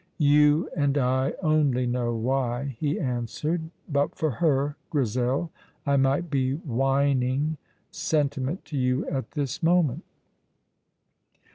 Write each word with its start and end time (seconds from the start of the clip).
"You 0.17 0.67
and 0.75 0.97
I 0.97 1.35
only 1.43 1.85
know 1.85 2.15
why," 2.15 2.75
he 2.79 2.99
answered. 2.99 3.69
"But 3.87 4.15
for 4.15 4.31
her, 4.31 4.75
Grizel, 4.89 5.51
I 5.85 5.95
might 5.95 6.31
be 6.31 6.53
whining 6.55 7.57
sentiment 7.91 8.65
to 8.65 8.77
you 8.79 9.07
at 9.09 9.29
this 9.33 9.61
moment." 9.61 10.03